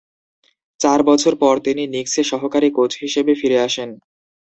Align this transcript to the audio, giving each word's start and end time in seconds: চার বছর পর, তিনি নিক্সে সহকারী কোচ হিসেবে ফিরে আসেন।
চার 0.79 0.99
বছর 1.03 1.33
পর, 1.35 1.55
তিনি 1.65 1.83
নিক্সে 1.87 2.21
সহকারী 2.31 2.69
কোচ 2.71 2.91
হিসেবে 3.03 3.31
ফিরে 3.35 3.57
আসেন। 3.67 3.89